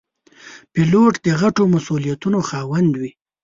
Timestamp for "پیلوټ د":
0.73-1.27